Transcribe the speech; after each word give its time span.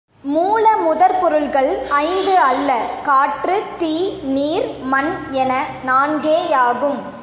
மூல 0.23 0.77
முதற் 0.77 1.21
பொருள்கள் 1.21 1.69
ஐந்து 1.89 2.37
அல்ல 2.37 2.79
காற்று, 3.03 3.63
தீ, 3.77 3.93
நீர், 4.21 4.67
மண் 4.83 5.11
என 5.31 5.65
நான்கேயாகும். 5.85 6.99